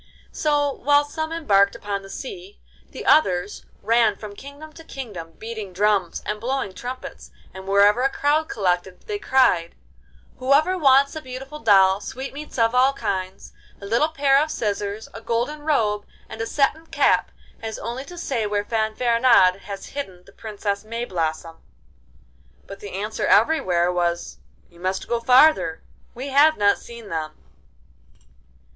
[0.31, 2.57] So while some embarked upon the sea,
[2.89, 8.09] the others ran from kingdom to kingdom beating drums and blowing trumpets, and wherever a
[8.09, 9.75] crowd collected they cried:
[10.39, 15.21] 'Whoever wants a beautiful doll, sweetmeats of all kinds, a little pair of scissors, a
[15.21, 17.29] golden robe, and a satin cap
[17.61, 21.61] has only to say where Fanfaronade has hidden the Princess Mayblossom.'
[22.65, 25.83] But the answer everywhere was, 'You must go farther,
[26.15, 27.33] we have not seen them.